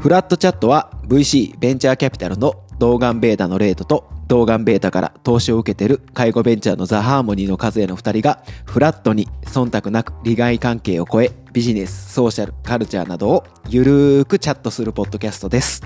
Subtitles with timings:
[0.00, 15.82] フラットチャットは VC ベンチャーキャピタルの動眼ベータのレートと動眼ベータから投資を受けてる介護ベンチャーのザ・ハーモニーの数への2人がフラットに忖度なく利害関係を超えビジネス、ソーシャル、カルチャーなどをゆるーくチャットするポッドキャストです。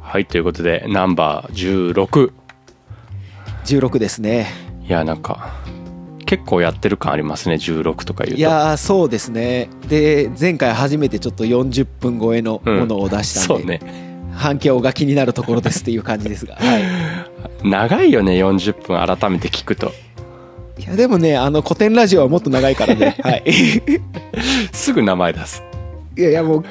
[0.00, 2.32] はいということでナンバー16
[3.64, 4.48] 16ですね。
[4.84, 5.54] いやなんか
[6.26, 9.70] 結構やってる感ありますね16とか言うといやーそうですね。
[9.88, 16.56] で、前回初めてちょっと40分超えのものを出したんで、そうね反響が気になるところですっていう感じですが。
[16.60, 16.82] はい。
[17.62, 19.92] 長いよね40分改めて聞くと
[20.78, 23.16] いやでもね、あの古典ラジオはもっと長いからね。
[23.22, 23.44] はい。
[24.72, 25.62] すぐ名前出す
[26.18, 26.64] いやいやもう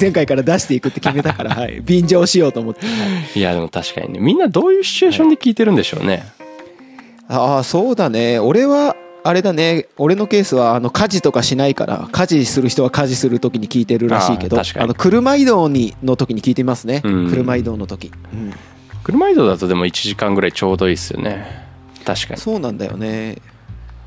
[0.00, 2.92] 前回から出していくって決めたから、はい、便乗しようと思って、は
[3.34, 6.24] いいやでも確かにねみんなどういうシチュエーションで聞いてるんでしょうね、
[7.28, 8.38] ああそうだね。
[8.38, 9.88] 俺はあれだね。
[9.98, 17.30] 俺のケースはあの家事とかしないから家事する人は家事する時に聞いてるらしいけどあの車移動にの時に聞いてますね、うん。
[17.30, 18.52] 車移動の時、うん。
[19.04, 21.66] 車移動だとでも1時間ぐらいちょうどいいっすよね。
[22.04, 22.40] 確かに。
[22.40, 23.36] そうなんだよね。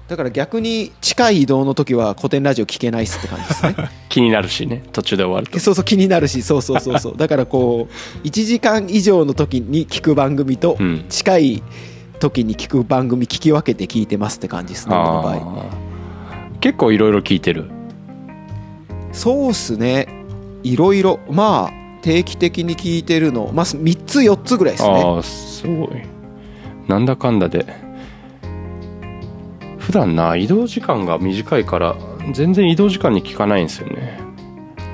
[0.07, 3.75] だから逆に近い移動の時は古典ラジオ聞けないっすって感じですね。
[4.09, 4.83] 気になるしね。
[4.91, 5.59] 途中で終わると。
[5.59, 6.41] そうそう気になるし。
[6.41, 7.17] そうそうそうそう。
[7.17, 7.87] だからこ
[8.23, 11.05] う1時間以上の時に聞く番組とうん。
[11.09, 11.63] 近い
[12.21, 15.65] 時に聞く番組聞き分けて聞いてますって感じですね俺の場合。
[16.61, 17.69] 結構いろいろ聞いてる。
[19.11, 20.07] そうっすね。
[20.63, 23.51] いろいろまあ定期的に聞いてるの。
[23.53, 25.03] まあ3つ4つぐらいですね。
[25.03, 25.89] ああすごい。
[26.87, 27.65] なんだかんだで。
[29.79, 31.97] 普段な移動時間が短いから
[32.33, 34.19] 全然移動時間に聞かないんですよね。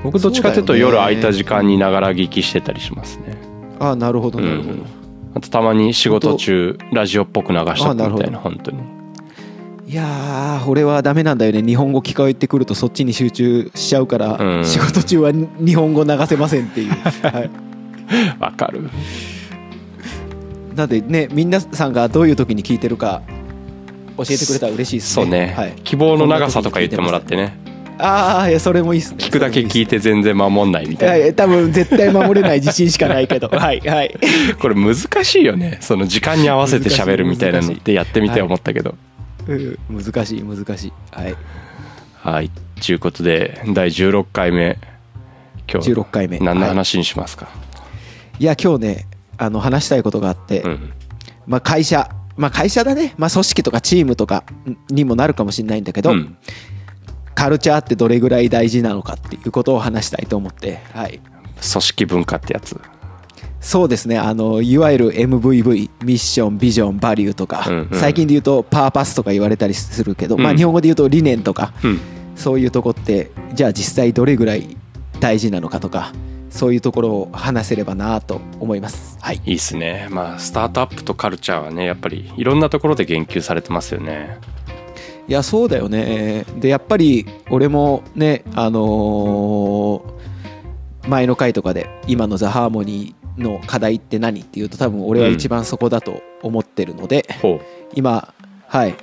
[0.02, 3.36] 僕どっちかというと夜空いた時間にながら聞きしてたりしますね。
[3.78, 4.97] ああなるほどなるほど、うん
[5.34, 8.78] あとたまに仕事中ラジオっぽく流しとくみたいあな本当に。
[9.86, 11.62] いやー俺はダメなんだよね。
[11.62, 14.64] 日本語聞こえてくるとそっちに集中しちゃうから、うん。
[14.64, 16.90] 仕事中は日本語流せませんっていう、
[17.26, 17.50] はい、
[18.38, 18.90] わかる。
[20.74, 23.22] なんでね皆さんがどういう時に聞いてるか
[24.16, 25.24] 教えてくれたら嬉しいですね。
[25.24, 27.58] そうね、はい、希望の長さとか言ってもらってね
[27.98, 29.16] ああいやそれもいいっすね。
[29.18, 33.48] 聞くだけ聞いて全然守んないみたいはい多分絶対守れない自信しかないけど。
[33.48, 34.16] は いはい。
[34.48, 34.94] なこれ難
[35.24, 35.78] しいよね。
[35.80, 38.94] その時間に合わせて喋るみたいなのってやってみて思ったけど。
[39.48, 40.92] うん難しい難しい。
[41.10, 41.34] はい。
[42.14, 42.50] はい。
[42.84, 44.78] ということで第16回目。
[45.70, 46.38] 今日16回目。
[46.38, 47.48] はい何の話にしますか、
[48.38, 48.44] い。
[48.44, 49.06] や今日ね
[49.38, 50.92] あの話したいことがあって、うん。
[51.46, 52.08] まあ、会社。
[52.36, 54.44] まあ会社だね、まあ、組織とかチームとか
[54.90, 56.36] にもなるかもしれないんだけど、うん
[57.38, 62.80] カルチャーってどれぐらい大事なのかっていうことを話したいと思って、はい、組織文化ってやつ。
[63.60, 64.18] そうですね。
[64.18, 67.98] あのいわゆる MVV ミッションビジョンバリューとか、うんうん。
[68.00, 72.00] 最近で言うとパーパスとか言われたりするけど、まあ、うん日本語で言うと理念とか、うん。
[72.34, 74.76] そういうとこってじゃあ実際どれぐらい
[75.20, 76.12] 大事なのかとか
[76.50, 79.16] そういうところを話せればなと思います。
[79.20, 79.40] はい。
[79.44, 80.08] いいっすね。
[80.10, 84.38] まあスタートアップとカルチャーはねやっぱりいろんなところで言及されてますよね
[85.28, 86.44] いやそうだよね。
[86.58, 90.18] でやっぱり俺もねあのー
[91.08, 97.60] 前の回とかで今の「ザ・ハーモニーの課題って何っていうと多分俺は一番そこだと思ってるので、ほ
[97.94, 98.34] 今
[98.66, 98.94] はい。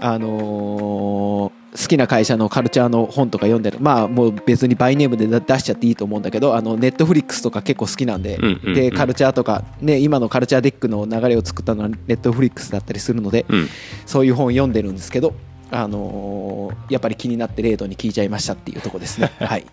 [0.00, 3.78] あのー好きな会社のカルチャーの本とか読んでる。
[3.80, 13.68] まあもう別に by name で出しちゃっていいと思うんだけどあの Netflix とか結構好きなんで、うんうんうんでカルチャーとかね今の culture deck の流れを作ったのは Netflix だったりするので、ううん。
[14.06, 15.34] そういう本読んでるんですけど、
[15.70, 19.30] あのーやっぱり気になってレードに聞いちゃいましたっていうとこですね。
[19.38, 19.64] はい、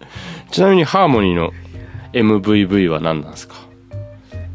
[0.51, 1.51] ちなみにハーモニーの
[2.13, 3.55] MVV は何なんですか？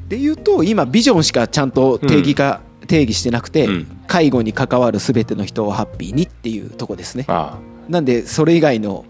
[0.08, 7.24] で言うと今ビジョンしかちゃんと定義化、定義してなくて、うん介護に関わる全ての人をハッピーにっていうとこですね。
[7.28, 7.58] あ
[7.88, 9.06] なんでそれ以外の、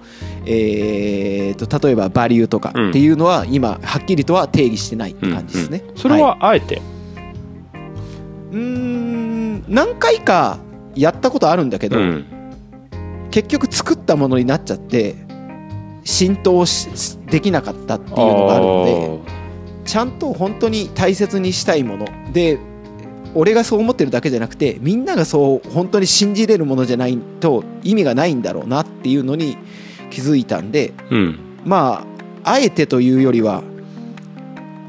[0.47, 5.83] えー、と例えばバリューとかっていうのは今はっきりとは定義してないってあ、うん感じですね。
[5.89, 6.81] うんそれはあえて、
[8.53, 9.65] うーん。
[9.67, 10.59] 何回か
[10.95, 12.25] やったことあるんだけど、うん。
[13.33, 15.17] 結局作ったものになっちゃって
[16.05, 19.33] 浸透しできなかったっていうのがあるので
[19.85, 22.07] ちゃんと本当に大切にしたいもの。
[22.33, 22.61] で
[23.35, 29.57] 俺がそう思ってるだけじゃなくてみんながそう本当に信じれるものじゃないと意味がないんだろうなっていうのに
[30.11, 31.39] 気づいたんでうん。
[31.65, 32.05] ま
[32.45, 33.63] ああえてというよりは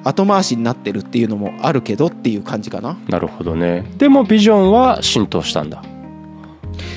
[0.03, 2.97] 後回しになってるっていうのもあるけどっていう感じかな。
[3.07, 3.85] なるほどね。
[3.97, 5.83] でもビジョンは浸透したんだ。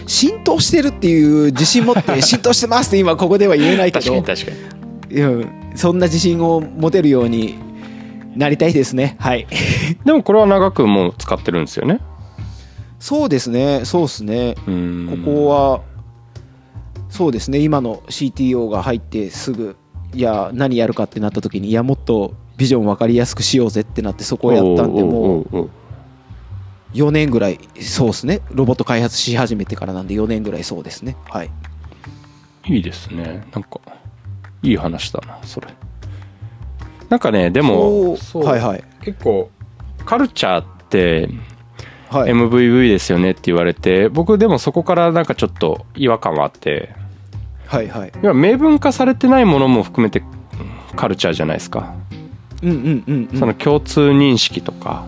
[0.07, 4.75] 浸透してるっていう自信持って 浸透してますって今ここでは言えないけど確かに確か
[5.11, 5.21] に。
[5.21, 7.55] うん、そんな自信を持てるように
[8.35, 9.17] なりたいですね。
[9.19, 9.47] はい
[10.07, 12.01] でもこれは長くもう使ってるんですよね？
[12.99, 13.85] そうですね。
[13.85, 14.55] そうですね。
[14.67, 15.23] うん。
[15.25, 15.83] ここは
[17.11, 17.59] そうですね。
[17.59, 19.77] 今の CTO が入ってすぐ
[20.15, 25.71] いや何やるかってなった時にいやもっとビジョン分かりやすくしようぜってなってそこをやったんでもうおうおうおう
[26.95, 28.41] 4年ぐらいそうですね。
[28.51, 31.17] ロボット開発し始めてからなんで4年ぐらいそうですね。
[31.29, 31.51] はい。
[32.67, 33.47] いいですね。
[33.53, 33.81] なんか
[34.63, 35.69] いい話だなそれ。
[37.09, 38.85] なんかねでもそうはいはい。
[39.03, 39.51] 結構
[40.07, 41.29] カルチャーって
[42.09, 42.33] はい。
[42.33, 46.95] MVV ですよねって言われて僕でもそこからなんかちょっと違和感はあって
[47.67, 48.13] はいはい。
[48.23, 50.23] 要は明文化されてないものも含めて
[50.95, 51.95] カルチャーじゃないですか、
[52.63, 53.39] うんうんうんうん。
[53.39, 55.05] その共通認識とか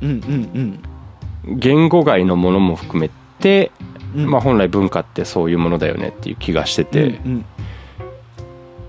[0.00, 0.82] うんうん
[1.58, 3.70] 言語外のものも含めて、
[4.14, 4.30] うん。
[4.30, 7.44] まあ本来文化ってそういうものだよねっていう気がしてて、うんうん。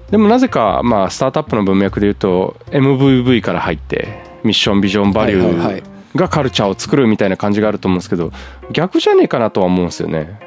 [0.09, 5.83] でもなぜかまあスタートアップの文脈で言うと MVV から入ってミッションビジョンバリュー
[6.15, 8.31] がカルチャーを作るみたいな感じがあると思うんですけど
[8.71, 10.39] 逆じゃねえかなとは思うんですよね。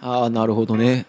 [0.00, 1.06] ああなるほどね。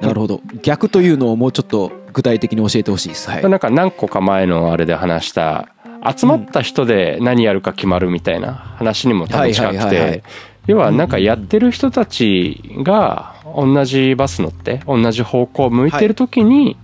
[0.00, 0.40] なるほど。
[0.62, 3.30] 逆というのをもうちょっと具体的に教えてほしいです。
[3.30, 3.48] はい。
[3.48, 5.68] なんか何個か前のあれで話した
[6.16, 10.24] 集まった人で何やるか決まるみたいな話にも多分近くて
[10.66, 16.76] 要はなんかやってる人たちが同じバス乗って同じ方向を向いてる時に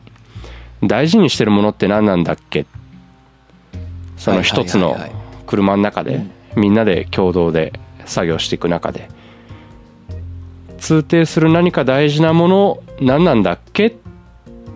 [0.84, 2.66] 大事にしてるものって何なんだっけ
[4.18, 4.96] その一つの
[5.46, 6.20] 車の中で
[6.56, 7.72] みんなで共同で
[8.04, 9.08] 作業していく中で
[10.78, 13.92] 通底する何か大事なもの何なんだっけっ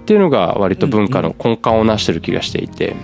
[0.04, 2.94] ていうのが割と文化の根幹をなしてる気がしていて。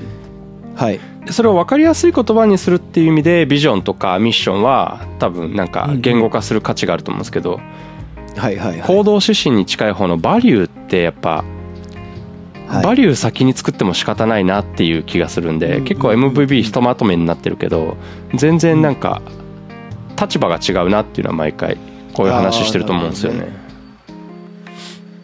[0.75, 1.01] はい。
[1.31, 7.61] それを分かりやすい言葉にするっていう意味でビジョンとかミッションは多分なんか言語化する価値があると思うんですけど
[8.37, 8.81] はいはいはい。
[8.81, 11.58] 行動指針に近い方のバリューってやっぱはい
[12.69, 17.97] バリュー先に作っても仕方ないなっていう気がするんでうん結構 MVB ひとまとめになってるけど
[18.35, 19.23] 全然なんか
[20.21, 21.79] 立場が違うなっていうのは毎回
[22.13, 23.47] こういう話してると思うんですよね。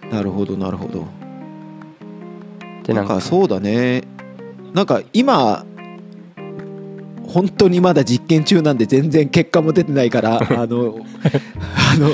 [0.05, 0.11] る。
[0.11, 1.07] なるほどなるほど。
[2.85, 4.05] でなんかそうだね。
[4.73, 5.65] なんか今
[7.35, 10.95] 本当にまだ実験中なんで全然結果も出てないから あの
[11.25, 12.11] あの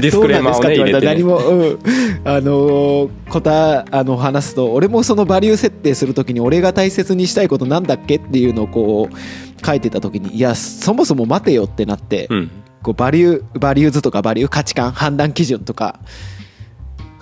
[0.00, 1.78] ディスクレーマーをねどうなんですかって言われたら何も、うん、
[2.24, 12.50] あの答あの話すと俺もそのバリュー設定するときに俺が大切にしたいことなんだっけっていうのをこう書いてたときにいやそもそも待てよってなって、うん。
[12.82, 16.00] こうバリューバリューズとかバリュー価値観判断基準とか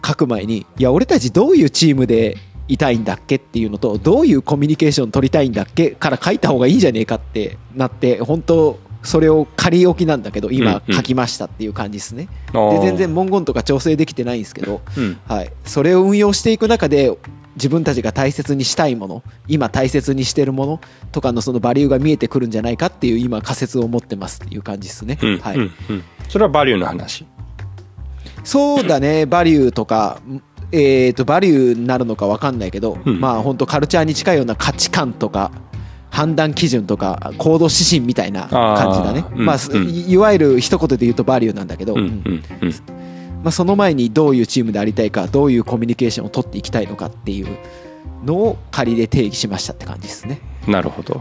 [0.06, 2.37] 書く前にいや俺たちどういうチームで
[2.69, 5.91] いたいんだっけっていうのとどういうコミュニケーション取りたいんだっけ？
[5.93, 12.29] から書いた方がいいんじゃねえかってなって本当それを仮置きなんだけど今書きましたっていう感じですね。
[12.53, 15.19] で全然文言とか調整できてないんですけど、うん。
[15.26, 17.17] はい、それを運用していく中で
[17.55, 20.81] 自分たちが大切にしたいもの今大切にしてるもの
[21.11, 25.19] とかのそのバリューが見えてくるんじゃないかっていう今仮説を持ってますっていう感じですね。
[25.23, 25.59] うんはい。
[26.29, 27.25] それはバリューの話？
[28.44, 30.23] そうだね、バリューとか、
[30.70, 33.20] えー、とバリューになるのか分かんないけど、うん。
[33.20, 35.50] まあ本当カルチャーに近いような価値観とか
[36.11, 39.25] 判断基準とか行動指針みたいな感じだね。
[39.35, 39.88] まあ、うん。
[39.88, 47.59] いいわゆる一言で言うとバリューなんだけど、まあ、その前にどういうチームでありたいかどういうコミュニケーションを取っていきたいのかっていう
[48.25, 50.41] のを仮で定義しましたって感じですね。
[50.67, 51.21] なるほど。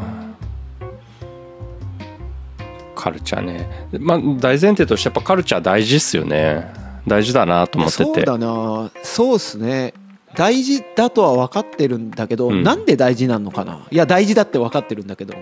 [2.96, 3.88] カルチャーね。
[4.00, 8.04] まあ大前提としてやっぱカルチャー大事っすよね大事だなと思ってて。
[8.04, 8.92] そうだな。
[9.02, 9.94] そうっすね。
[10.36, 12.64] 大事だとは分かってるんだけど、うん。
[12.64, 13.88] なんで大事なのかな？
[13.90, 15.34] いや大事だって分かってるんだけど。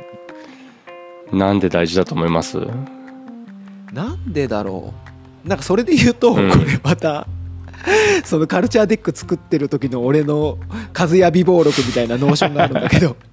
[1.33, 2.59] なんで大事だと思います？
[3.91, 4.93] なんでだろ
[5.45, 5.47] う？
[5.47, 6.49] なんかそれで言うと、うん。
[6.49, 7.27] これまた
[8.23, 10.59] その culture deck 作ってる時の俺の
[10.93, 13.17] 数や備忘録みたいな Notion があるんだけど。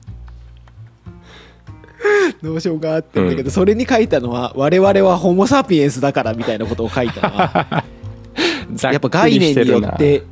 [2.42, 3.50] Notion があってんだけど、うん。
[3.52, 7.84] それに書いたのは我々はホモ・サピエンスだからみたいなことを書いたのは
[8.82, 10.22] やっぱ概念によって、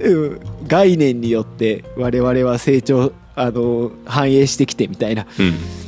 [0.00, 5.26] うん、概念によって我々は成長あの繁栄してきてみたいな。
[5.38, 5.86] うん。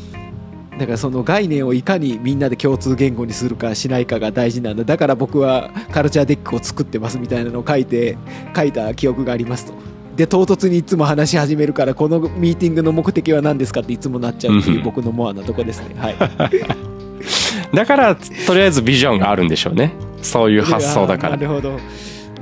[0.79, 4.85] だからその概念をいかにみんなで共通言語にするかしないかが大事なんだ。
[4.85, 8.17] だから僕は culture deck を作ってますみたいなのを書いて
[8.55, 9.73] 書いた記憶がありますと。
[10.17, 15.95] で唐突にいつも話し始めるからこのミーティングの目的は何ですかっていつもなっちゃうっていう僕のモアなとこですね。
[15.97, 16.17] はい。
[17.75, 21.37] だからとりあえずビジョンがあるんでしょうねそういう発想だから。
[21.37, 21.79] なるほど。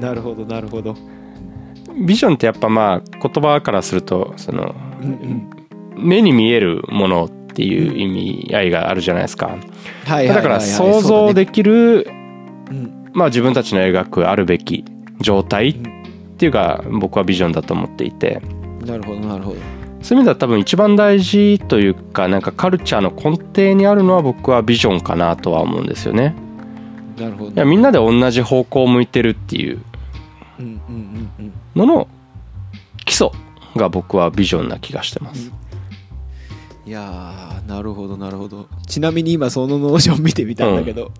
[0.00, 0.94] なるほどなるほど。
[2.06, 5.50] ビジョンってやっぱまあ言葉からするとそのうんうん。
[5.98, 9.56] 目に見えるものっていう意味合いがあるじゃないですか。
[10.06, 12.06] だから想像できる、
[12.70, 13.10] うん。
[13.14, 14.84] まあ自分たちの描くあるべき
[15.20, 15.74] 状態っ
[16.36, 18.42] ていうか僕はビジョンだと思っていて。
[18.84, 19.56] なるほどなるほど。
[20.02, 26.36] そういう意味では多分一番大事というかなんかカルチャーの根底にあるのは僕はビジョンかなとは思うんですよね。
[27.16, 27.50] なるほど。
[27.50, 29.80] いやみんなで同じ方向を向いてるっていう。
[30.58, 31.52] うんうんうんうん。
[31.74, 32.08] のの
[33.04, 33.30] 基礎
[33.76, 35.50] が僕はビジョンな気がしてます
[36.86, 38.68] いやーなるほどなるほど。
[38.86, 41.10] ちなみに今その Notion 見てみたんだけど、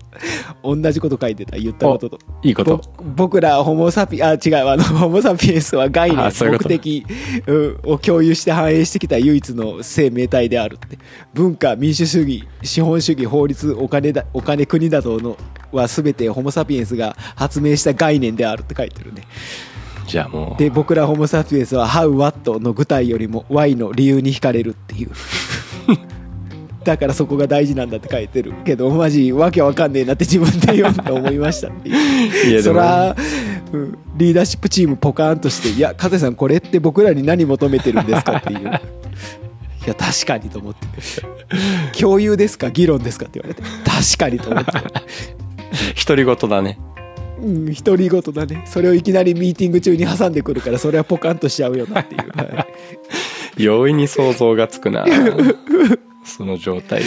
[0.63, 2.19] 同じこと書いてた言ったことと。
[2.41, 2.77] いいこと。
[2.77, 7.05] ぼ僕らホモ・サピあ違うあのホモ・サピエンスは概念目的
[7.47, 10.97] うんを共有して反映してきた唯一の生命体であるって。
[11.33, 15.37] 文化民主主義資本主義法律お金だお金国などの
[15.73, 19.23] は全てホモ・サピエンスが発明した概念であるって書いてるね。
[20.07, 20.57] じゃあもう。
[20.57, 25.11] で僕らホモ・サピエンスは「How What」の具体よりも Why の理由に惹かれるっていう
[26.83, 33.15] だからそこが大事なんだって書いてるけどマジわけわかんねえなって自分で読んで思いましたっていそら、
[33.73, 38.59] うんリーダーシップチームポカーンとして「いや加瀬さんこれって僕らに何求めてるんですか?」っていう。
[39.85, 40.87] いや確かにと思って
[41.99, 42.71] 「共有ですか？
[42.71, 43.61] 議論ですか?」って言われて。
[43.85, 44.71] 確かにと思って。
[46.07, 46.79] 独り言だね。
[47.41, 48.63] うん独り言だね。
[48.65, 52.65] それをいきなりミーティング中に挟んでくるからそれはポカンとしちゃうよなっていう、は い
[53.57, 55.05] 容易に想像がつくな。
[56.23, 57.01] その状態。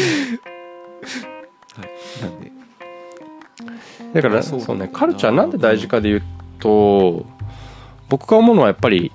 [2.23, 2.53] なんで。
[4.15, 6.23] だからそうねカルチャーなんで大事かで言う
[6.59, 7.25] と
[8.09, 9.13] 僕が思うのはやっぱり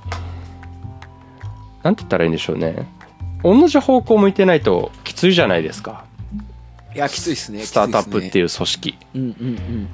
[1.83, 2.87] なんて言ったらいいんでしょうね。
[3.43, 6.05] 同じ方向向いてないときついじゃないですか。
[6.95, 8.97] いやきついっすねスタートアップっていう組織。
[9.13, 9.87] うんうん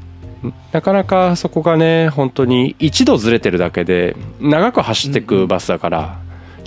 [0.43, 0.53] うん。
[0.71, 6.21] なかなかそこがね本当に一度ずれてるだけで長く走っていくバスだから、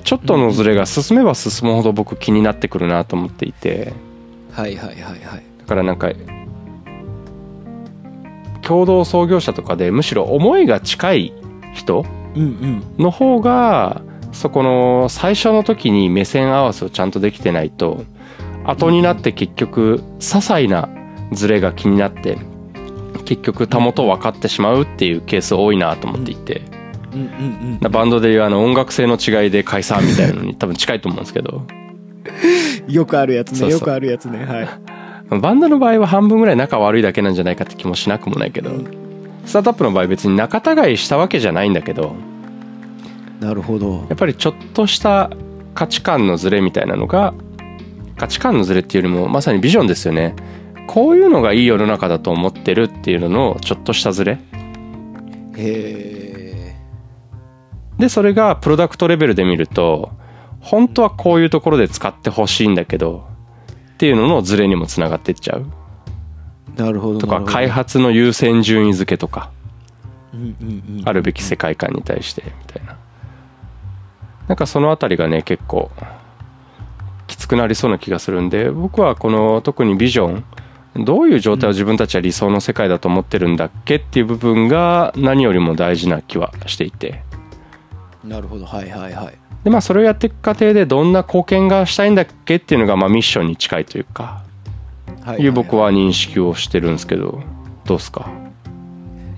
[0.04, 3.92] ちょっとのずれが進めば進むほど僕気になってくるなと思っていて。
[4.52, 5.42] はいはいはいはい。
[5.58, 6.12] だからなんか
[8.62, 11.32] 共同創業者とかでむしろ思いが近い
[11.72, 12.04] 人
[12.98, 18.04] の方がそこの最初の時に目線合わせをちゃんとできてないと
[18.64, 20.88] 後になって結局些細な
[21.32, 22.38] ズレが気になって
[23.24, 26.62] 結局たもと分かってしまうっていうケース多いなと思っていて
[27.14, 31.66] うんうんバンドでいうあの音楽性の違いで解散みたいなのに多分近いと思うんですけど。
[31.68, 31.84] うん
[32.88, 35.40] よくあるやつねよくあるやつねはい。
[35.40, 38.70] バンドの場合は半分ぐらい仲悪いだけなんじゃないかって気もしなくもないけど。
[39.46, 42.14] スタートアップの場合別に仲違いしたわけじゃないんだけど。
[43.40, 44.06] なるほど。
[44.08, 45.30] やっぱりちょっとした
[45.74, 47.34] 価値観のズレみたいなのが
[48.16, 50.34] 価値観のズレっていうよりもまさにビジョンですよね。
[50.86, 54.38] こういうのがいい世の中だと思ってるっていうののちょっとしたズレ。
[55.56, 56.13] へ
[57.98, 60.10] でそれがプロダクトレベルで見ると
[60.60, 63.26] 本当はこういうところで使ってほしいんだけど
[63.94, 65.66] っていうののズレにもつながってっちゃう。
[66.76, 69.50] えなるほどとか開発の優先順位付けとか
[71.04, 72.96] あるべき世界観に対してみたいな。
[74.48, 75.90] なんかそのあたりがね結構
[77.26, 80.44] きつくなりそうな気がするんで僕はこの特にビジョン
[81.04, 87.22] どういう状態を自分たちは理想の世界だと思ってるんだっけっていう部分が何よりも大事な気はしていて
[88.24, 88.64] なるほど。
[88.64, 89.34] はいはいはい。
[89.62, 94.42] でまあそれをやっていく過程でどんな貢献がしたいんだっけっていうのがまあミッションに近いというか
[95.22, 97.40] はいいう僕は認識をしてるんですけど
[97.84, 98.30] どうですか？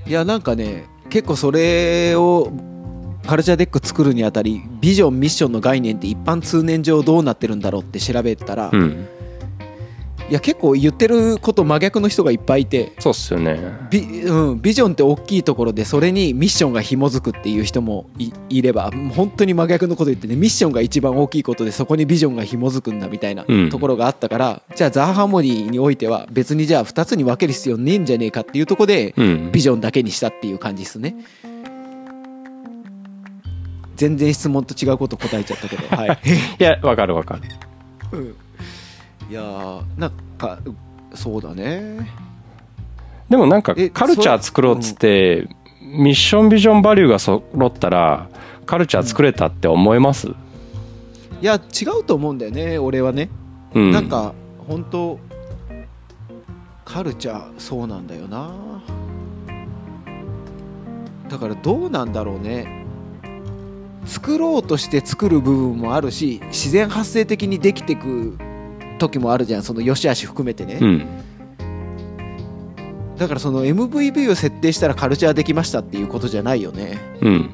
[0.07, 2.53] いやなんかね結構それを
[3.27, 9.09] カルチャーデック作るにあたりビジョンミッションの概念って一般通念上どうなってるんだろうって調べたら、いうん
[10.35, 12.93] や結構言ってること真逆の人がいっぱいいて。
[12.99, 13.59] そうっすよね。
[13.91, 23.71] ビ,、うん、ビジョンって大きいところでそれにミッションが紐づくっていう人もいいれば本当に真逆のこと言ってねミッションが一番大きいことでそこにビジョンが紐づくんだみたいなうん。
[23.71, 29.53] ところがあったから、じゃあザ・ハーモニーにおいては別にじゃあ2つに分ける必要ねえんじゃねえかっていうところでうん。
[29.53, 31.15] ビジョンだけにしたっていう感じですね。
[33.97, 36.19] 全然質問と違うこと答えちゃったけど、はい。
[36.61, 37.43] いやわかるわかる。
[38.13, 38.37] うん
[39.29, 40.59] いやーなんか
[41.15, 42.11] そうだね。
[43.29, 45.49] でもなんかえカルチャー作ろうっつって
[45.81, 48.29] ミッションビジョンバリューが揃ったら
[48.67, 50.33] カルチャー作れたって思えます、い
[51.41, 53.29] や違うと思うんだよね俺はね。
[53.75, 54.33] うん、なんか
[54.69, 55.19] 本当
[56.85, 58.53] カルチャーそうなんだよな。
[61.29, 62.85] だからどうなんだろうね。
[64.05, 68.39] 作ろうとして作る部分もあるし自然発生的にできてく
[68.99, 70.79] 時もあるじゃんその良し悪し含めてね。
[70.81, 71.07] うん。
[73.17, 76.99] だからその MVP を設定したらカルチャーできましたっていうことじゃないよね。
[77.23, 77.51] うん。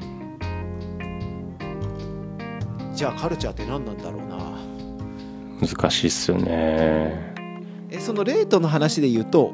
[2.93, 5.67] じゃあカルチャーって何なんだろうな。
[5.67, 7.33] 難しいっすよね。
[7.89, 9.53] えそのレートの話で言うと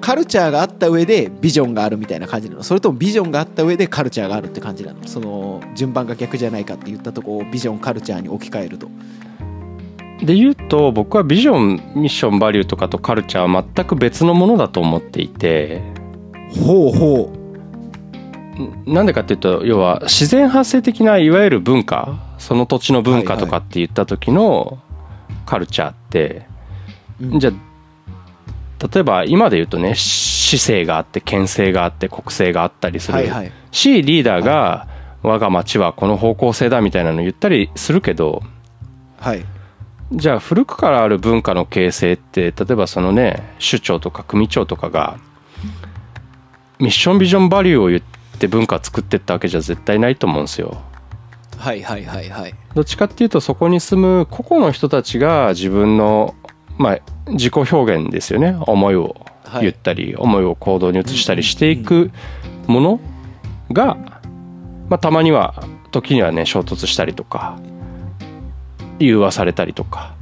[0.00, 2.62] カルチャーがあった上でビジョンがあるみたいな感じなの？
[2.62, 5.06] それともビジョンがあった上でカルチャーがあるって感じなの？
[5.06, 8.88] その順番が逆じゃないかって言ったとこをビジョンカルチャーに置き換えると
[10.24, 15.82] で言うと僕はビジョンミッションバリューとかとカルチャーは全く別のものだと思っていて。
[16.60, 17.32] ほうほ
[18.86, 24.78] なんでかっていうと要は自然発生的ないわゆる文化その土地の文化とかって言った時の
[25.44, 26.46] カルチャーって、
[27.20, 27.40] うん。
[27.40, 33.52] じゃあ例えば今で言うとね市政があって県政があって国政があったりする、はいはい。
[33.72, 34.86] しリーダーが
[35.22, 38.42] 我が町はこの方向性だみたいなの言ったりするけど
[39.18, 39.44] はい
[40.12, 45.18] じゃあ古くからある文化の形成って例えばそのね首長とか組長とかが
[46.78, 48.02] ミッションビジョンバリューを言っ
[48.38, 50.82] て文化作ってったわけじゃ絶対ないと思うんですよ。
[51.56, 52.54] はいはいはいはい。
[52.74, 56.34] どっちかっていうとそこに住む個々の人たちが自分の
[56.76, 56.98] まあ
[57.30, 58.56] 自己表現ですよね。
[58.66, 59.62] 思いをはい。
[59.62, 62.10] 言ったり、思いを行動に移したりしていく
[62.66, 63.00] もの
[63.72, 63.94] が、
[64.88, 65.54] まあ、たまには
[65.90, 67.58] 時にはね衝突したりとか
[68.98, 70.16] 融和されたりとか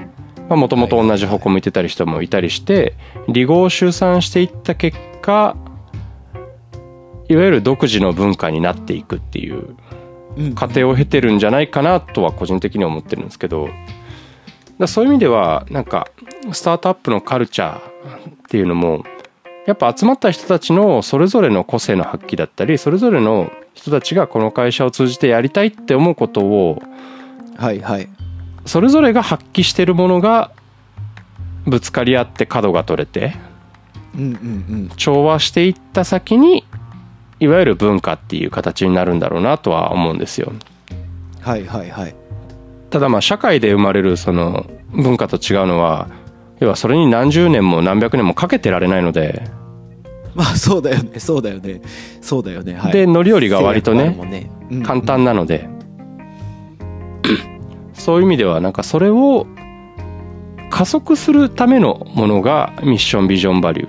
[0.49, 2.95] もともと同じ方向向いてたり人もいたりして
[3.33, 5.57] 離合集散していった結果
[7.29, 9.77] いわゆる独自の文化になっていくっていう
[10.37, 10.55] うん。
[10.55, 13.69] 過程を経てるんじゃないかなとは個人的には思ってるんですけど
[14.79, 16.09] だそういう意味ではなんか
[16.53, 17.83] スタートアップのカルチャーっ
[18.49, 19.05] ていうのも
[19.67, 26.83] やっぱ集まった人たちのそれぞれの個性の発揮だったりそれぞれの人たちがこの会社を通じてやりたいって思うことを
[27.57, 28.09] はいはい
[28.65, 30.53] それぞれが発揮してるものが
[31.67, 33.35] ぶつかり合って角が取れて
[34.97, 36.65] 調和していった先に
[37.41, 40.51] いわゆる文化っていう形になるんだろうなとは思うんですよ。
[40.51, 40.73] うん
[41.43, 42.15] はいはいはい。
[42.91, 46.09] ただまあ社会で生まれるその文化と違うのは
[46.61, 49.43] 要はそれに何十年も何百年もかけてられないので、
[50.35, 51.83] まあそうだよねそうだよね
[52.21, 52.93] そうだよねはい。
[52.93, 54.51] で乗り降りが割とねね。
[54.71, 54.83] うんうん。
[54.85, 55.69] 簡単なので、
[57.95, 59.47] そういう意味ではなんかそれを
[60.71, 63.89] 加速するためのものがミッションビジョンバリュー。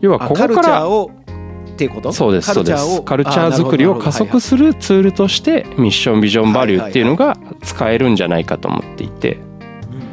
[0.00, 2.12] 要はここからっていうこと？
[2.12, 2.98] そうですそうです。
[2.98, 9.40] をカルチャー作りを加速するツールとしてミッションビジョンバリューっていうのが使えるんじゃないかと思っていて、る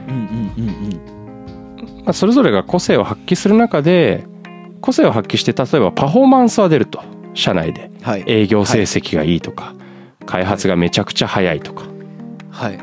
[0.07, 4.25] うんうんうんまあ、それぞれが個性を発揮する中で
[4.81, 7.01] 個性を発揮して例えばパフォーマンスは出ると。
[7.35, 7.89] 社内で。
[8.27, 9.73] 営業成績がいいとか、
[10.27, 11.85] 開発がめちゃくちゃ早いとか
[12.53, 12.79] はい。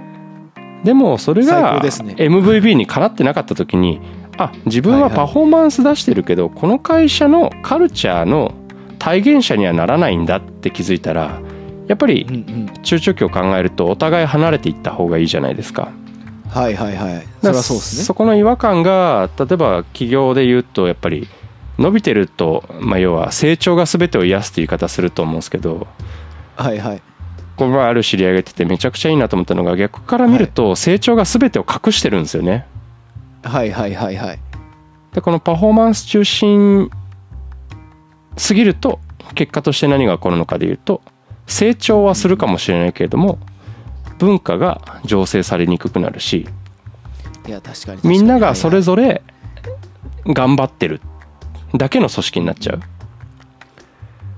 [0.84, 2.14] でもそれ最が高ですね。
[2.18, 4.00] MVP にかなってなかった時に
[4.36, 8.54] あ自分はパフォーマンス出してるけどこの会社のカルチャーの
[8.98, 11.40] 体現者にはならないんだって気づいたら
[11.86, 12.26] やっぱり
[12.82, 15.92] 中長期を考えるとお互い離れていった方がいいじゃないですか。
[16.48, 17.26] はいはいはい。
[17.40, 18.04] そだからそうですね。
[18.04, 21.28] そこの違和感が例えば企業で言うとやっぱり
[21.80, 25.86] 伸びてると、まあ、要は成長が全てを癒すって言い方すると思うんですけど
[26.54, 27.02] はいはい
[27.60, 32.64] この前ある知り合いが言っててめちゃくちゃいいなと思ったのが逆から見ると成長が全てを隠してるんですよね。
[33.42, 34.38] はいはいはいはい
[35.12, 36.90] でこのパフォーマンス中心
[38.38, 38.98] すぎると
[39.34, 41.02] 結果として何が起こるのかでいうと
[41.46, 43.38] 成長はするかもしれないけれども
[44.18, 46.46] 文化が醸成されにくくなるし
[47.46, 49.22] いや確かにみんながそれぞぞれ
[50.24, 51.02] 頑張ってる
[51.74, 52.80] だけの組織になっちゃう。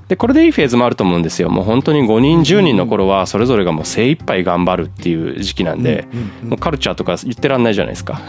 [0.09, 1.49] でこれでいいフェーズもあると思うんですよ。
[1.49, 6.07] もう本当に5人10人の頃はそれぞれがもう精一杯頑張るっていう時期なんで、
[6.43, 8.21] もうカルチャーとか言ってらんないじゃないですか。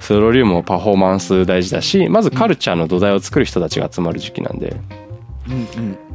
[0.00, 4.76] それよりもパフォーマンス大事だしまずカルチャーの土台を作る人たちが集まる時期なんで。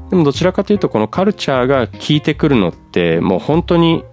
[0.09, 4.03] でもどちらかというとこのカルチャーが効いてくるのってもう本当に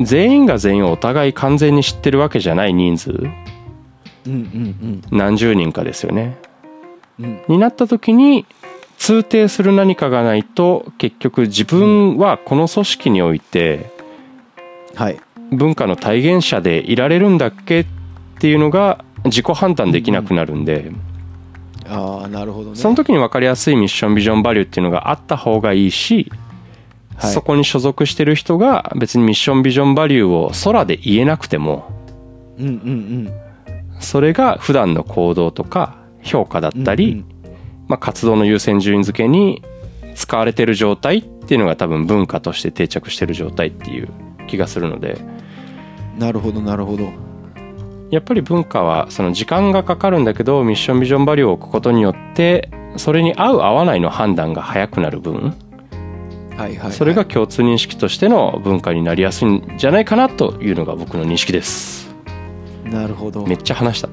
[0.00, 3.10] 全員が全員をお互い完全に知ってるわけじゃない人数。
[3.10, 3.14] う
[4.30, 6.36] んうん何十人かですよね。
[7.48, 8.46] になった時に
[9.02, 13.90] 通底する何かがないと結局自分はこの組織において
[14.94, 15.18] はい。
[15.50, 17.80] 文化の体現者でいられるんだっけ？
[17.80, 17.86] っ
[18.38, 20.92] ていうのが自己判断できなくなるんで、
[21.84, 22.76] ああなるほどね。
[22.76, 26.30] その時に分かりやすいミッションビジョンバリューっていうのがあった方がいいし、
[27.16, 27.32] はい。
[27.32, 31.90] そこに所属してる人が別にミッションビジョンバリューを空で言えなくても
[32.56, 33.32] うんうん
[33.98, 37.31] それが普段の行動とか評価だったり、うん
[37.88, 39.62] まあ、活動の優先順位付けに
[40.14, 44.08] 使われてる状態っていうのが多分文化として定着してる状態っていう
[44.46, 45.12] 気がするので。
[45.14, 45.42] うん
[46.18, 47.10] なるほどなるほど。
[48.10, 55.54] やっぱり文化はその時間がかかるんだけどミッションビジョンバリューを置くことによってそれに合う合わないの判断が早くなる分
[56.56, 56.92] はいはいはい。
[56.92, 62.14] それが共通認識としての文化になりやすいんじゃないかなというのが僕の認識です。
[62.84, 63.46] なるほど。
[63.46, 64.10] めっちゃ話した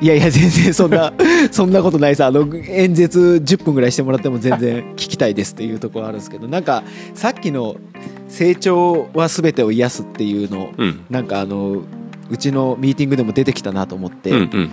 [0.00, 1.12] いやいや全然そんな
[1.50, 2.26] そんなことないさ。
[2.26, 6.84] あの演説10分ぐらいしてもらっても全然聞きたいですっていうところあるんですけどなんか
[7.14, 7.76] さっきの
[8.28, 11.00] 「成長は全てを癒す」っていうのうん。
[11.10, 11.82] なんかあの
[12.30, 14.68] うちのミーティングでも出てきたなと思って、うんうん。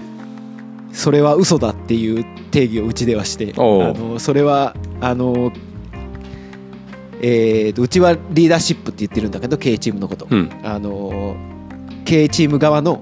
[0.92, 5.52] それは嘘だっていう定義をうちではしてあのそれはあの
[7.22, 10.50] えーとうちはリーダーシップって言ってるんだけど経営チームのこと、うん。
[10.64, 11.36] あの
[12.06, 13.02] 経営チーム側の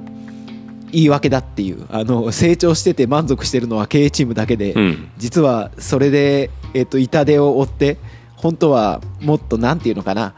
[0.93, 5.09] 言い訳だっていうあの成長してて満足してるのは経営チームだけで、うん。
[5.17, 7.97] 実はそれで、えー、と痛手を負って
[8.35, 10.35] 本当はもっとなんていうのかな、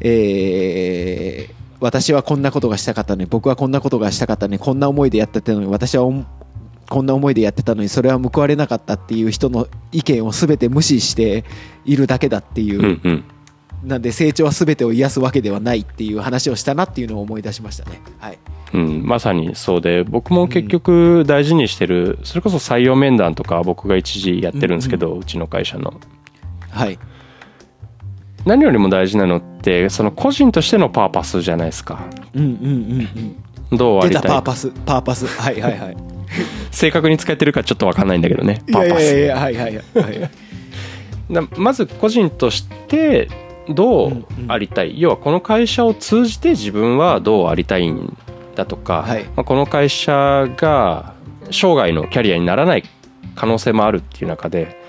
[0.00, 6.14] えー私はこんなことがしたかったのに僕はこんなことがしたかったのにこんな思いでやってたのに私はお
[6.88, 11.44] こんな思いでやってたのにそれは報われなかったっていう人の意見を全て無視して
[11.84, 13.24] いるだけだっていう、
[13.84, 18.00] なんで成長は全てを癒すわけではないっていう話をしたなっていうのを思い出しましたね。
[18.18, 18.38] はい、
[18.74, 25.94] うん、まさにそうで僕も結局大事にしてるそれこそ採用面談とか僕が一時やってるんですけど、うちの会社の。
[26.70, 26.98] はい、
[28.44, 32.06] 何よりも大事なのってその個人としてのパーパスじゃないですか。
[32.34, 33.36] うんうんうん
[33.70, 33.76] うん。
[33.76, 34.22] どうありたい？
[34.22, 35.26] 出たパーパスパーパス。
[35.26, 35.96] はいはいはい。
[36.70, 38.62] 正確に使ってるかちょっと分かんないんだけどね。
[38.68, 39.14] いやいパーパス。
[39.14, 39.76] やいやはいはい。
[39.76, 40.30] はい。
[41.28, 43.28] なまず個人として
[43.68, 48.16] どうありたい、要はこの会社を通じて自分はどうありたいん
[48.54, 49.24] だとか、はい。
[49.24, 51.14] まあ、この会社が
[51.50, 52.84] 生涯のキャリアにならない
[53.34, 54.80] 可能性もあるっていう中で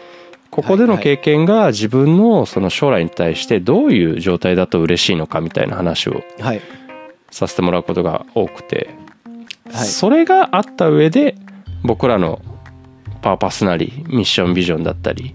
[0.51, 6.61] ここでの経験が自分のその将来に対してどういう状態だと嬉しいのかみたいな話をはい。
[7.31, 8.91] させてもらうことが多くて、
[9.71, 9.87] はい。
[9.87, 11.35] それがあった上で
[11.83, 12.39] 僕らの
[13.23, 15.33] パーパスなりミッションビジョンだったり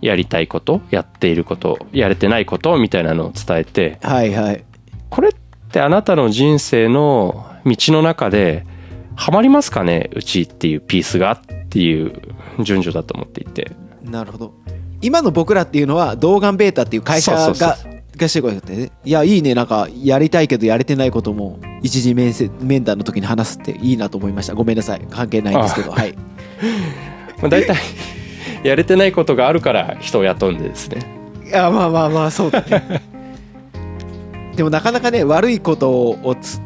[0.00, 4.64] やりたいことやっていることやれてないことみたいなのを伝えてはいはい。
[5.10, 5.32] これっ
[5.70, 8.66] てあなたの人生の道の中で
[9.16, 12.20] ハマりますかねうちっていうピースがっていう
[12.62, 13.72] 順序だと思っていて。
[14.04, 14.54] なるほど。
[15.02, 18.74] 今の僕らっていうのは動画ベータっていう会社がそうがしてこいって。
[18.74, 19.54] ねいやいいね。
[19.54, 24.54] なんかやりたいけどやれてないことも一次面接面談の時に話すっていいなと思いました。
[24.54, 25.06] ごめんなさい。
[25.10, 25.92] 関係ないんですけど。
[25.92, 26.14] はい。
[27.40, 27.76] まあ大体
[28.62, 31.00] やれてないことがあるから人を雇うんでですね。
[31.46, 33.02] いやまあまあまあそうだね。
[34.56, 36.60] でもなかなかね 悪いことをつ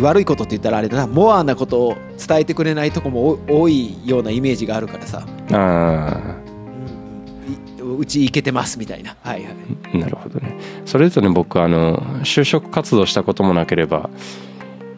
[0.00, 1.06] 悪いことって言ったらあれだな。
[1.06, 1.96] モアなことを
[2.26, 6.36] 伝えてくれないとこも多多いようなイメージがあるからさ、あ
[7.98, 9.16] うちいけてますみたいな。
[9.22, 9.54] はいはい。
[9.94, 10.56] あなるほどね。
[10.84, 14.10] それとね僕あの就職活動したこともなければ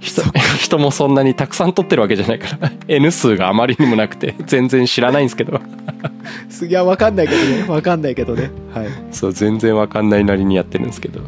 [0.00, 0.22] 人
[0.58, 2.70] 人もそんなにたくさん取ってるわけじゃないから。
[2.88, 5.60] N 数があまりにもなくて全然知らないんですけど。
[6.66, 7.64] いやわかんないけどね。
[7.68, 8.50] わかんないけどね。
[8.74, 8.86] はい。
[9.10, 11.20] そう全然わかんないなりにやってるんですけど。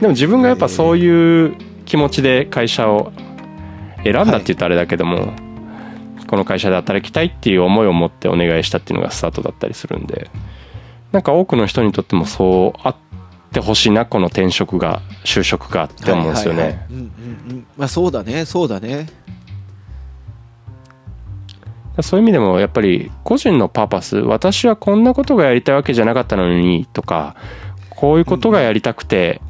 [0.00, 1.54] でも自分がやっぱそういう
[1.84, 3.12] 気持ちで会社を
[4.04, 5.32] 選んだって言ったらあれだけども、
[6.26, 10.30] この会社で働きたいっていう思いを持ってお願いしたっていうのがスタートだったりするんで
[11.12, 12.96] なんか多くの人にとってもそうあっ
[13.54, 16.86] てほしいなこの転職が就職がって思うんですよね、はいはいはい。
[16.90, 17.66] うんうんうん。
[17.78, 19.06] まあそうだねそうだね。
[22.02, 27.36] そういう意味でもやっぱり個人のパーパス私はこんなことがやりたいわけじゃなかったのにとか
[27.88, 29.40] こういうことがやりたくて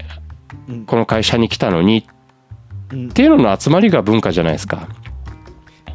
[0.68, 2.06] うんこの会社に来たのに
[2.92, 4.88] うんっていうのの集まりが文化じゃないですか。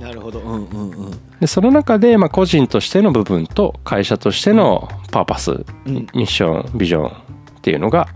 [0.01, 0.39] なるほど。
[0.39, 1.11] うんうんうん。
[1.39, 6.07] でその中でまあ個人としての部分と会社としてのパーパス、うん。
[6.15, 7.11] ミッションビジョン
[7.69, 8.07] っていうのが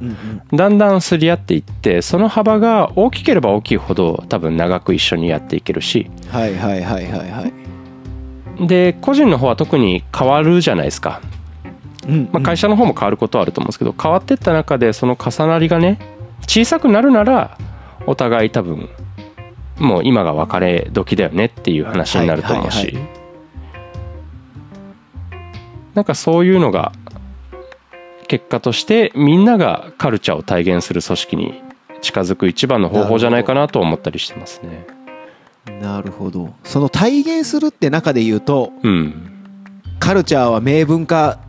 [0.51, 6.09] だんだんすり合っていってその幅が大きければ大きいほど多分長く一緒にやっていけるし。
[6.29, 8.67] はいはいはいはいはい。
[8.67, 11.21] で個人の方は特に変わるじゃないですか、
[12.07, 15.97] うんまあ、会社の方も変わることはあると思うんですけど変わっていった中でその重なりがね
[16.41, 17.57] 小さくなるなら
[18.05, 18.89] お互い多分
[19.79, 22.95] もう今が別れ時だよねっていう話になると思うし、
[25.95, 26.91] なんかそういうのが
[28.23, 31.61] 結果としてみんながカルチャーを体現する組織に
[32.01, 34.85] 近づく一番の方法じゃないかなと思ったりしてますね。
[35.81, 36.53] なるほど。
[36.63, 39.31] その体現するって中で言うとうん、
[39.99, 41.39] カルチャーは明文化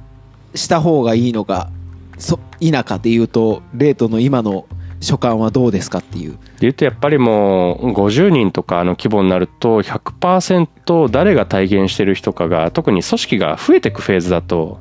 [0.54, 1.70] した方がいいのか
[2.18, 4.66] そ否かで言うとレートの今の
[5.00, 6.32] 所感はどうですかっていう。
[6.32, 14.80] で言うとやっぱりもう50人とかの規模になると100%誰が体現してる人かが特に組織が増えていくフェーズだと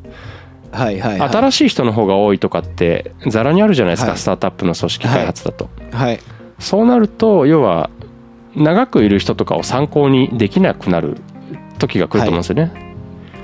[0.74, 1.30] はいはいはい。
[1.30, 4.18] 新しい人の方が多いとかってざらにあるじゃないですか、はい。
[4.20, 6.20] スタートアップの組織開発だと、はい。
[6.60, 7.90] そうなると要は
[8.56, 11.18] 長くいる人とかを参考にできなくなる
[11.80, 12.72] 時が来ると思うんですよね、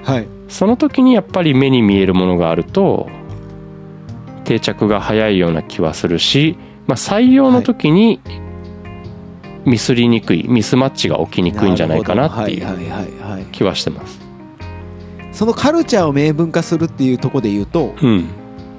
[0.04, 0.28] はい。
[0.48, 3.08] その時にやっぱり目に見えるものがあると
[4.46, 8.20] 定着が早いような気はするし、まあ、採用の時に
[9.66, 12.86] ミスりにくいミスマッチが起きにくいんじゃないかなっていうはいはい
[13.34, 13.46] はい。
[13.52, 14.29] 気はしてます。
[15.32, 18.30] そのカルチャーを明文化するっていうところで言うとうん、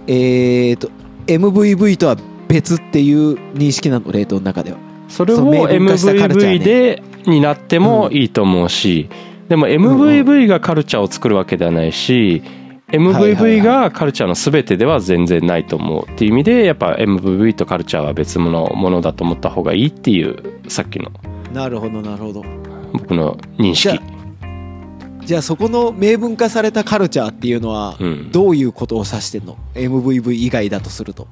[0.06, 0.90] えーと
[1.26, 2.16] MVV とは
[2.48, 4.78] 別っていう認識なのレートの中では。
[5.08, 6.58] それを MVV ね。
[6.58, 9.08] でになってもいいと思うし、
[9.50, 12.40] でも MVV がカルチャーを作るわけではないし
[12.92, 21.10] MVV がカルチャーの全てでは全然ないと思うっていう意味でやっぱ MVV とカルチャーは別物ものだと思った方がいいっていうさっきの。
[21.52, 22.44] なるほどなるほど。
[22.92, 23.98] 僕の認識。
[23.98, 24.19] あ
[25.30, 28.32] じゃあそこの明文化されたカルチャーっていうのはうん。
[28.32, 31.28] どういうことを指してんの？MVV 以外だとすると。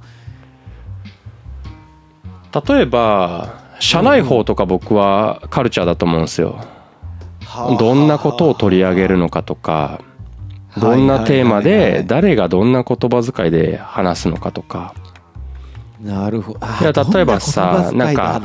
[2.69, 6.61] 例えば社内法とか僕はカルチャーだと思うんですよ。
[7.81, 10.01] どんなことを取り上げるのかとか
[10.77, 14.95] どんなテーマで誰がどんな言葉遣いで話すのかとか。
[16.01, 16.61] なるほど。
[16.63, 18.41] あいや例えばさなんか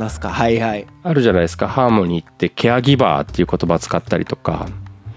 [1.04, 1.68] あるじゃないですか。
[1.68, 4.66] ハーモニーってケアギバーっていう言葉使ったりとか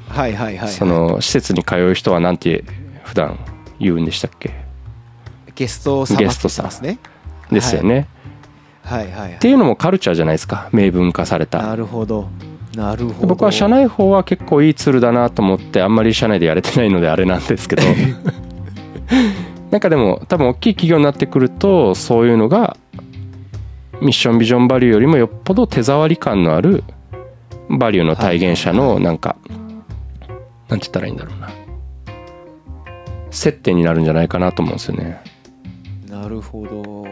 [0.10, 2.64] はいはいはいその施設に通う人はなんて
[3.04, 3.38] 普段
[3.80, 4.52] 言うんでしたっけ？
[5.56, 8.08] ゲスト様ゲストさんって言ってですよね。
[8.86, 9.34] ますねはいはいはい。
[9.34, 10.70] っていうのもカルチャーじゃないですか。
[10.72, 11.62] 明文化された。
[11.62, 12.30] なるほど。
[12.76, 13.28] なるほど。
[13.28, 17.84] 僕は社内法は結構いいツールだなと思ってあんまり社内でやれてないのであれなんですけど。
[19.72, 22.78] なんかでも多分大きい企業になってくるとそういうのが
[24.02, 26.84] ミッションビジョンバリューよりもよっぽど手触り感のある
[27.70, 29.36] バリューの体現者のなんか
[30.70, 31.50] なんて言ったらいいんだろうな。
[33.32, 35.22] 接点になるんじゃないかなと思うんですよね。
[36.10, 37.06] なるほど。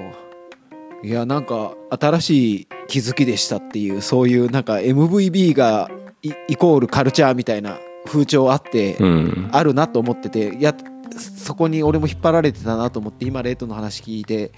[1.04, 5.90] いやなんか新しい気づきでしたっていうそういうなんか MVB が
[6.24, 10.76] イイコールカルチャーみたいな風潮あって、うん、あるなと思ってていや
[11.20, 14.52] そこに俺も引っ張られてたなと思って今レイトの話聞いて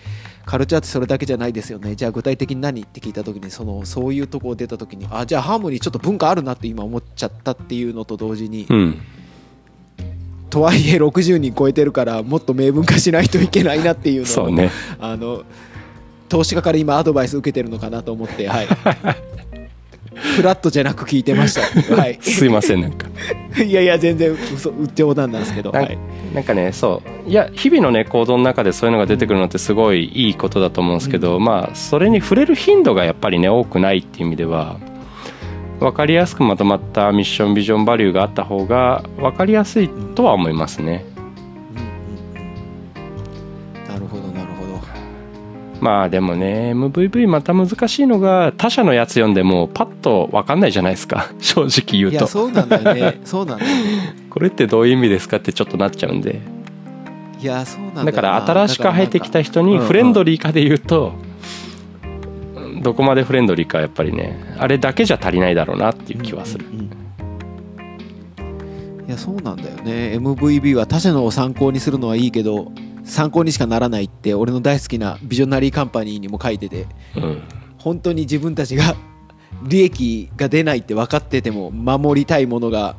[0.48, 1.94] カルチャーってそれだけじゃないですよね。
[1.94, 9.02] じゃあ具体的に何って聞いた時にそのそういうとこ出た時にあじゃあハーモニーちょっと文化あるなって今思っちゃったっていうのと同時に、うん、
[10.50, 14.72] とはいえ60人超えてるからもっと明文化しないといけないなっていうのをね。
[15.00, 15.44] あの
[16.30, 18.68] 投資家から今アドバイス受けてるのかなと思って、はい、
[20.18, 21.62] フラットじゃなく聞いてました、
[21.96, 23.08] はい、すいませんなんか。
[23.64, 25.98] いやいや全然嘘冗談なんですけど、なんはい、
[26.34, 27.30] なんかねそう。
[27.30, 34.78] いや日々のね行動の中でそういうのが出てくるのってすごいいいことだと思うんですけど、まあそれに触れる頻度がやっぱりね多くないっていう意味では
[35.80, 41.06] 分かりやすくまとまったミッションビジョンバリューがあった方が分かりやすいとは思いますね。
[41.12, 41.17] うん
[45.88, 51.32] まあでもね MVV また難しいのが他社のやつ読んでもパッと分かんないじゃないですか。
[51.40, 53.20] 正直言いうやとそうなんだよね。
[53.24, 54.16] そうなんだよね。
[54.30, 56.42] これってどういう意味ですかってちょっとなっちゃうんで。
[57.42, 61.14] いやそうなんだだから新しく入ってきた人にフレンドリーかで言うと
[62.82, 66.66] どこまでフレンドリーかやっぱりねあれだけじゃ足りないだろうなっていう気はする。
[66.66, 66.90] うんうん
[69.00, 69.08] うん。
[69.08, 70.18] いやそうなんだよね。
[70.18, 72.74] MVB は他社のを参考にするのはいいけど
[73.08, 77.42] 参考にしかならないって俺の大好きなビジョナリーカンパニーにも書いててうん。
[77.78, 78.96] 本当に自分たちが
[79.64, 82.96] 利益が出ないって分かってても守りたいものが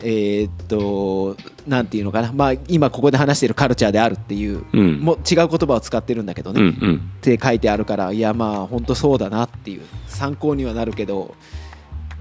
[0.00, 2.32] えーっとなんていうのかな。
[2.32, 5.00] まあ今ここで話しているカルチャーであるっていううん。
[5.00, 7.10] もう違う言葉を使ってるんだけどね、っうんうん。
[7.20, 9.82] て書いてあるからいやまあ本当そうだなっていう。
[10.06, 11.34] 参考にはなるけど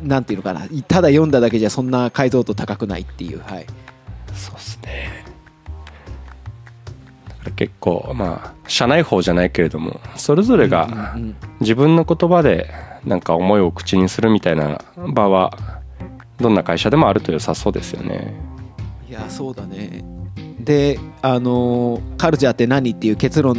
[0.01, 0.61] なんていうのかな。
[0.87, 3.41] ただ読んだだけじゃそんな解像度高くないっていう。
[3.41, 3.65] はい。
[4.33, 5.26] そうっすね
[7.57, 11.17] 結構まあ社内法じゃないけれどもそれぞれが
[11.59, 12.69] 自分の言葉で
[13.03, 14.79] なんか思いを口にするみたいな
[15.13, 15.51] 場は
[16.39, 18.33] どんな会社でもあると良さそうですよね。
[19.09, 20.05] いやそうだね。
[20.59, 23.55] であのーカルチャーって何っていう結論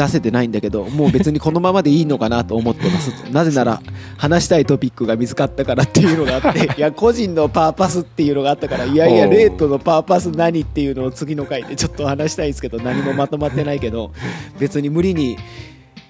[0.00, 3.10] 出せてないんだけどもう別にこのままでいいのかなと思ってます。
[3.30, 3.82] なぜなら
[4.16, 14.12] 話したいトピックが見つかったからっていうのがあって いや個人のパーパスっていうのがあったからいやいやレートのパーパス何っていうのを次の回でちょっと話したいんですけど 何もまとまってないけど
[14.58, 15.36] 別に無理に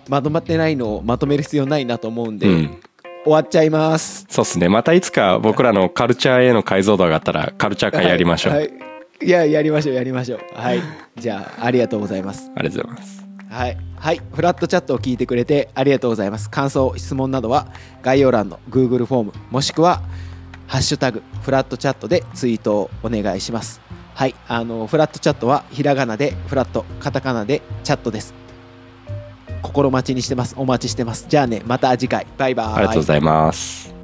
[0.09, 2.77] まとまってないのをまとめる必要ないなと思うんで、うん。
[3.23, 4.25] 終わっちゃいます。
[4.31, 4.69] そうっすね。
[4.71, 8.63] またいつか僕らのカルチャーへの解像度があったらカルチャー会やりましょう、はい。
[8.63, 8.91] はい。
[9.23, 10.41] いややりましょうやりましょう。
[10.55, 10.81] はい。
[11.17, 12.51] じゃあありがとうございます。
[12.57, 16.49] ありがとうございますはい、はい、フラットチャットを聞いてくれてありがとうございます。
[16.49, 17.67] 感想質問などは
[18.01, 20.03] 概要欄の Google フォームもしくは
[20.69, 23.81] 「ハッシュタグフラットチャット」でツイートをお願いします。
[24.15, 24.35] はい。
[24.47, 28.35] あのフラットチャットはひらがなでフラットカタカナでチャットです。
[29.63, 30.55] 心待ちにしてます。
[30.57, 31.27] お待ちしてます。
[31.29, 32.27] じゃあねまた次回。
[32.39, 32.67] バイバイ。
[32.67, 34.00] ありがとうございます。